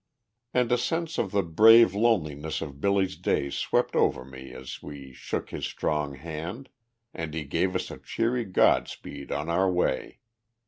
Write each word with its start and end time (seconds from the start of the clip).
And 0.51 0.71
a 0.71 0.79
sense 0.79 1.19
of 1.19 1.29
the 1.31 1.43
brave 1.43 1.93
loneliness 1.93 2.59
of 2.61 2.81
Billy's 2.81 3.15
days 3.15 3.55
swept 3.55 3.95
over 3.95 4.25
me 4.25 4.51
as 4.51 4.81
we 4.81 5.13
shook 5.13 5.51
his 5.51 5.65
strong 5.65 6.15
hand, 6.15 6.69
and 7.13 7.35
he 7.35 7.43
gave 7.43 7.75
us 7.75 7.91
a 7.91 7.99
cheery 7.99 8.45
godspeed 8.45 9.31
on 9.31 9.47
our 9.47 9.69
way. 9.71 10.17